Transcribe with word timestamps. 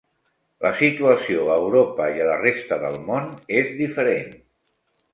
La 0.65 0.71
situació 0.79 1.43
a 1.43 1.59
Europa 1.65 2.09
i 2.17 2.25
a 2.25 2.27
la 2.31 2.39
resta 2.41 2.83
del 2.87 3.01
món 3.13 3.31
és 3.63 3.73
diferent. 3.87 4.39